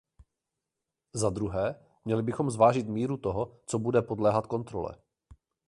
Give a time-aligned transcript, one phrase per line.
[1.13, 4.95] Zadruhé, měli bychom zvážit míru toho, co bude podléhat kontrole.